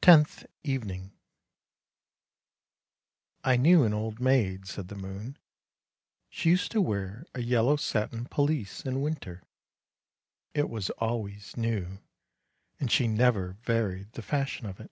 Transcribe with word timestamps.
TENTH 0.00 0.46
EVENING" 0.64 1.12
I 3.52 3.58
knew 3.58 3.84
an 3.84 3.92
old 3.92 4.18
maid," 4.18 4.66
said 4.66 4.88
the 4.88 4.94
moon;" 4.94 5.36
she 6.30 6.48
used 6.48 6.72
to 6.72 6.80
wear 6.80 7.26
a 7.34 7.42
yellow 7.42 7.76
satin 7.76 8.24
pelisse 8.24 8.86
in 8.86 9.02
winter. 9.02 9.42
It 10.54 10.70
was 10.70 10.88
always 10.88 11.54
new, 11.54 11.98
and 12.80 12.90
she 12.90 13.08
never 13.08 13.58
varied 13.60 14.12
the 14.12 14.22
fashion 14.22 14.64
of 14.64 14.80
it. 14.80 14.90